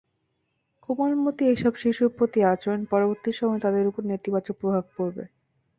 কোমলমতি 0.83 1.43
এসব 1.47 1.73
শিশুর 1.75 2.09
প্রতি 2.17 2.39
আচরণ 2.53 2.81
পরবর্তী 2.85 3.31
সময়ে 3.31 3.63
তাদের 3.65 3.83
ওপর 3.87 4.03
নেতিবাচক 4.11 4.55
প্রভাব 4.61 4.85
পড়বে। 4.95 5.23